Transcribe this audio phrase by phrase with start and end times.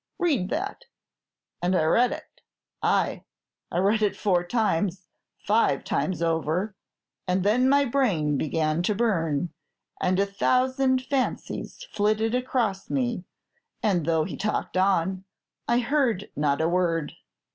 [0.17, 0.85] Read that."
[1.61, 2.41] And I read it,
[2.81, 3.23] ay,
[3.71, 5.05] I read it four times,
[5.45, 6.75] five times over;
[7.27, 9.53] and then my brain began to burn,
[10.01, 13.25] and a thousand fancies flitted across me,
[13.83, 15.23] and though he talked on,
[15.67, 17.13] I heard not a word.